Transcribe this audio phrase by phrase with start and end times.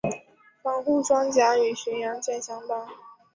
[0.63, 2.87] 防护装甲与巡洋舰相当。